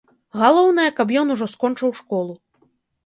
[0.43, 2.33] Галоўнае, каб ён ужо скончыў школу.